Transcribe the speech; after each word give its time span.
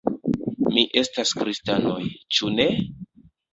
Ni 0.77 0.85
estas 1.01 1.35
kristanoj, 1.43 1.99
ĉu 2.39 2.53
ne? 2.59 2.69